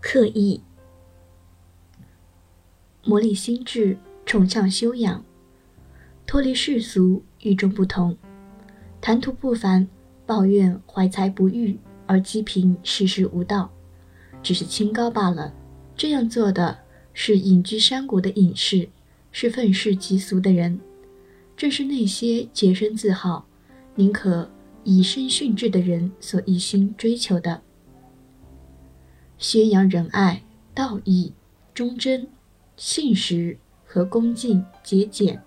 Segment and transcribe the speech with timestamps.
[0.00, 0.60] 刻意，
[3.04, 5.24] 磨砺心智，崇尚修养，
[6.26, 8.16] 脱离世俗，与众不同，
[9.00, 9.88] 谈吐不凡，
[10.24, 13.70] 抱怨怀才不遇，而讥评世事无道，
[14.42, 15.52] 只是清高罢了。
[15.96, 16.78] 这样做的
[17.12, 18.88] 是隐居山谷的隐士，
[19.32, 20.78] 是愤世嫉俗的人，
[21.56, 23.46] 正是那些洁身自好，
[23.96, 24.48] 宁可
[24.84, 27.62] 以身殉志的人所一心追求的。
[29.38, 30.42] 宣扬仁爱、
[30.74, 31.32] 道义、
[31.74, 32.26] 忠贞、
[32.76, 35.42] 信实和恭敬、节俭、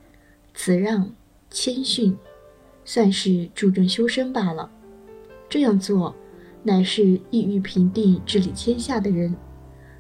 [0.53, 1.11] 辞让、
[1.49, 2.16] 谦逊，
[2.85, 4.70] 算是注重修身罢了。
[5.49, 6.16] 这样做，
[6.61, 9.35] 乃是意欲平定治理天下的人，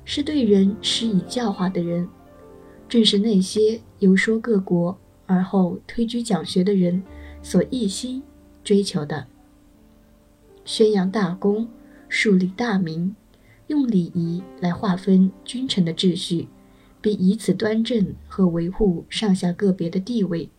[0.05, 2.07] 是对人施以教化的人，
[2.87, 7.01] 正是那些游说各国而后推举讲学的人
[7.41, 8.21] 所一心
[8.63, 9.25] 追求的。
[10.63, 11.67] 宣扬大公，
[12.07, 13.15] 树立大名。
[13.69, 16.47] 用礼仪来划分君臣的秩序，
[17.01, 20.49] 并以此端正和维护上下个别的地位，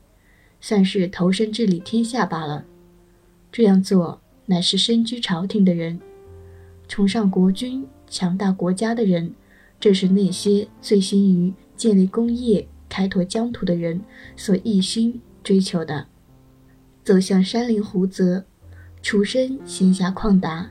[0.61, 2.65] 算是投身治理天下罢了。
[3.51, 6.01] 这样做乃是身居朝廷的人，
[6.87, 9.35] 崇尚国君、强大国家的人，
[9.81, 14.01] 这是那些醉心于建立功业、开拓疆土的人
[14.37, 16.07] 所一心追求的。
[17.03, 18.45] 走向山林湖泽，
[19.03, 20.71] 处身闲暇旷达，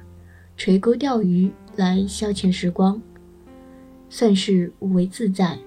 [0.55, 1.51] 垂钩钓鱼。
[1.79, 3.01] 来消遣时光，
[4.09, 5.57] 算是无为自在。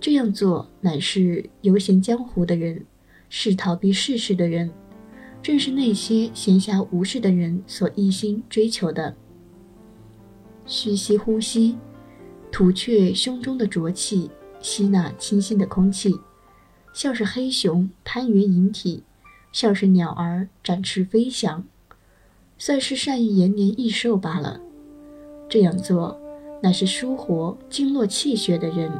[0.00, 2.84] 这样做乃是游闲江湖的人，
[3.28, 4.72] 是逃避世事的人，
[5.40, 9.14] 正是那些闲暇无事的人所一心追求的。
[10.66, 11.78] 虚息呼吸，
[12.50, 14.28] 吐却胸中的浊气，
[14.60, 16.12] 吸纳清新的空气，
[16.92, 19.04] 像是黑熊攀援引体，
[19.52, 21.64] 像是鸟儿展翅飞翔，
[22.58, 24.60] 算是善于延年益寿罢了。
[25.52, 26.18] 这样做，
[26.62, 28.90] 乃是舒活经络气血的人，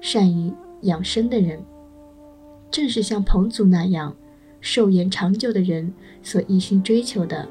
[0.00, 1.62] 善于养生的人，
[2.68, 4.16] 正是像彭祖那样
[4.60, 7.46] 寿延长久的人所一心追求的。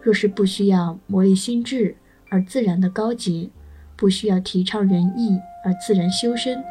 [0.00, 1.96] 若是不需要磨砺心智
[2.28, 3.50] 而自然的高洁，
[3.96, 6.62] 不需要提倡仁义而自然修身，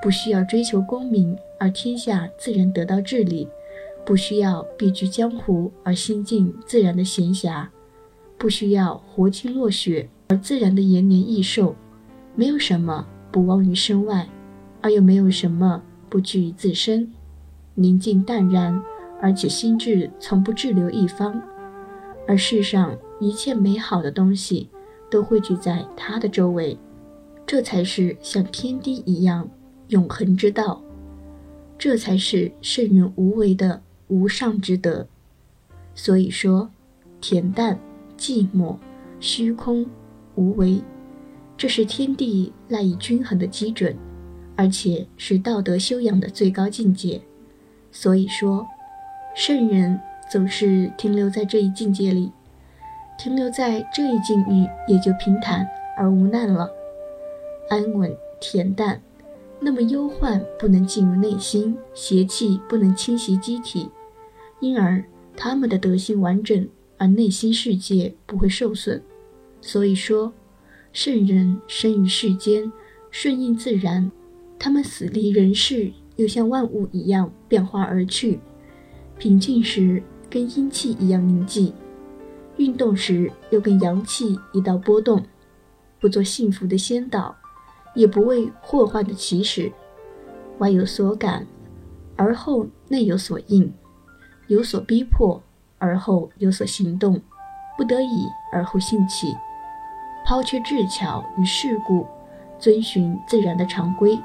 [0.00, 3.48] 不需要追求功名而天下自然得到治理，
[4.06, 7.66] 不需要避居江湖而心境自然的闲暇。
[8.38, 11.76] 不需要活青落血而自然的延年益寿，
[12.34, 14.26] 没有什么不忘于身外，
[14.80, 17.12] 而又没有什么不惧于自身，
[17.74, 18.82] 宁静淡然，
[19.20, 21.38] 而且心智从不滞留一方，
[22.26, 24.70] 而世上一切美好的东西
[25.10, 26.78] 都汇聚在他的周围，
[27.46, 29.46] 这才是像天地一样
[29.88, 30.82] 永恒之道，
[31.76, 35.06] 这才是圣人无为的无上之德。
[35.94, 36.70] 所以说，
[37.20, 37.78] 恬淡。
[38.18, 38.76] 寂寞、
[39.18, 39.84] 虚空、
[40.34, 40.82] 无为，
[41.56, 43.96] 这是天地赖以均衡的基准，
[44.56, 47.20] 而且是道德修养的最高境界。
[47.90, 48.66] 所以说，
[49.34, 49.98] 圣人
[50.30, 52.32] 总是停留在这一境界里，
[53.18, 56.70] 停留在这一境遇，也就平坦而无难了，
[57.68, 59.00] 安稳恬淡。
[59.60, 63.88] 那么忧患不能进入内心，邪气不能侵袭机体，
[64.60, 65.04] 因而
[65.36, 66.68] 他们的德性完整。
[66.98, 69.02] 而内心世界不会受损，
[69.62, 70.30] 所以说，
[70.92, 72.70] 圣人生于世间，
[73.10, 74.10] 顺应自然；
[74.58, 78.38] 他们死离人世，又像万物一样变化而去。
[79.18, 81.72] 平静时跟阴气一样凝寂，
[82.56, 85.24] 运动时又跟阳气一道波动。
[86.00, 87.34] 不做幸福的先导，
[87.94, 89.72] 也不为祸患的起始。
[90.58, 91.46] 外有所感，
[92.16, 93.72] 而后内有所应，
[94.48, 95.40] 有所逼迫。
[95.78, 97.20] 而后有所行动，
[97.76, 99.34] 不得已而后兴起，
[100.24, 102.06] 抛却智巧与世故，
[102.58, 104.18] 遵循自然的常规，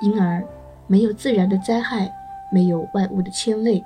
[0.00, 0.42] 因而
[0.86, 2.12] 没有自然的灾害，
[2.50, 3.84] 没有外物的牵累，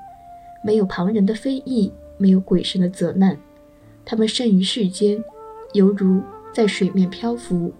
[0.63, 3.37] 没有旁人的非议，没有鬼神的责难。
[4.05, 5.23] 他们生于世间，
[5.73, 7.73] 犹如在水面漂浮；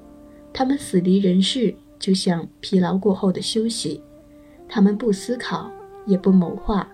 [0.53, 4.03] 他们死离人世，就像疲劳过后的休息。
[4.69, 5.71] 他们不思考，
[6.07, 6.89] 也不谋划。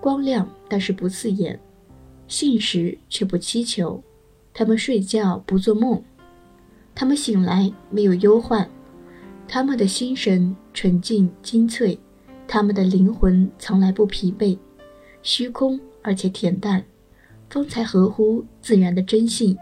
[0.00, 1.56] 光亮，但是不刺眼；
[2.28, 4.02] 信实却不祈求。
[4.58, 6.02] 他们睡觉不做梦，
[6.94, 8.66] 他们醒来没有忧患。
[9.46, 11.98] 他们的心神纯净精粹，
[12.48, 14.56] 他们的灵魂从来不疲惫，
[15.22, 16.82] 虚空而且恬淡，
[17.50, 19.54] 方才合乎自然的真性。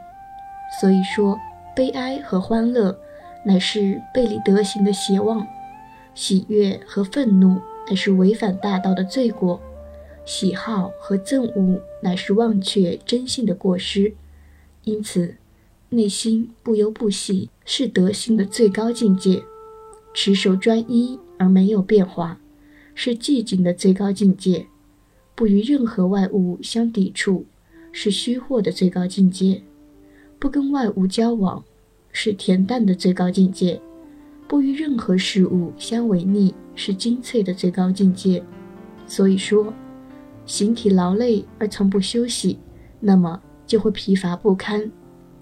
[0.81, 1.37] 所以说，
[1.75, 2.97] 悲哀和欢乐
[3.45, 5.45] 乃是背离德行的邪妄，
[6.15, 9.61] 喜悦和愤怒乃是违反大道的罪过。
[10.25, 14.15] 喜好和憎恶乃是忘却真性的过失，
[14.85, 15.37] 因此，
[15.91, 19.43] 内心不忧不喜，是德性的最高境界；
[20.13, 22.39] 持守专一而没有变化，
[22.95, 24.67] 是寂静的最高境界；
[25.35, 27.47] 不与任何外物相抵触，
[27.93, 29.63] 是虚惑的最高境界；
[30.39, 31.65] 不跟外物交往，
[32.13, 33.81] 是恬淡的最高境界；
[34.47, 38.43] 不与任何事物相违逆，是精粹的最高境界。
[39.07, 39.73] 所以说，
[40.45, 42.59] 形体劳累而从不休息，
[43.01, 43.41] 那么
[43.75, 44.89] 就会疲乏不堪；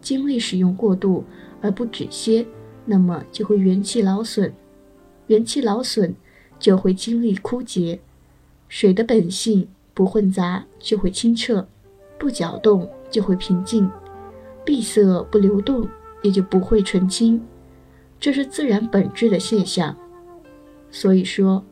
[0.01, 1.23] 精力使用过度
[1.61, 2.47] 而不止歇，
[2.87, 4.51] 那么就会元气劳损。
[5.27, 6.15] 元气劳损，
[6.59, 8.01] 就会精力枯竭。
[8.71, 11.67] 水的本性不混杂，就会清澈；
[12.19, 13.87] 不搅动，就会平静；
[14.65, 15.87] 闭塞不流动，
[16.23, 17.39] 也就不会纯清。
[18.19, 19.95] 这是自然本质的现象。
[20.91, 21.63] 所以说。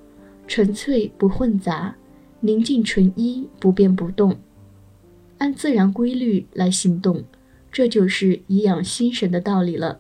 [0.47, 1.95] 纯粹不混杂，
[2.41, 4.37] 宁静纯一，不变不动，
[5.41, 7.25] 按自然规律来行动，
[7.73, 9.99] 这就是颐养心神的道理了。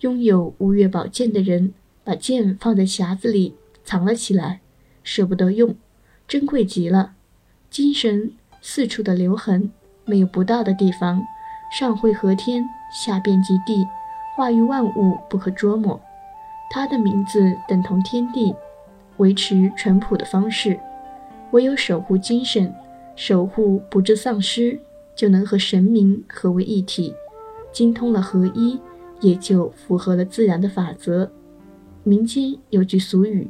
[0.00, 4.60] 拥有五岳宝剑的人，把剑放在匣子里藏了起来，
[5.04, 5.76] 舍不得用，
[6.26, 7.12] 珍贵极了。
[7.68, 8.32] 精神
[8.62, 9.70] 四处的留痕，
[10.06, 11.22] 没有不到的地方，
[11.70, 13.86] 上会合天，下遍及地，
[14.34, 16.00] 化于万物，不可捉摸。
[16.70, 18.54] 他的名字等同天地。
[19.18, 20.80] 维持淳朴的方式，
[21.50, 22.74] 唯有守护精神，
[23.14, 24.78] 守护不致丧失，
[25.14, 27.14] 就能和神明合为一体，
[27.72, 28.78] 精通了合一，
[29.20, 31.30] 也就符合了自然的法则。
[32.04, 33.46] 民间有句俗语：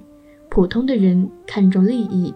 [0.51, 2.35] 普通的人看重利益，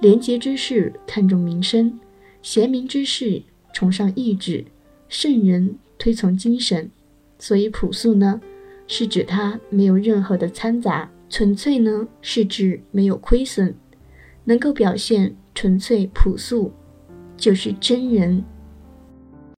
[0.00, 1.98] 廉洁之士看重名声，
[2.42, 3.42] 贤明之士
[3.72, 4.64] 崇尚意志，
[5.08, 6.90] 圣人推崇精神。
[7.38, 8.40] 所以朴素呢，
[8.86, 11.10] 是指他没有任何的掺杂。
[11.28, 13.74] 纯粹呢，是指没有亏损，
[14.44, 16.70] 能够表现纯粹朴素，
[17.34, 18.44] 就是真人。